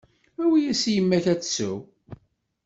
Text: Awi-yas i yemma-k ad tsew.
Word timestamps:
Awi-yas 0.43 0.83
i 0.89 0.91
yemma-k 0.95 1.25
ad 1.33 1.39
tsew. 1.41 1.77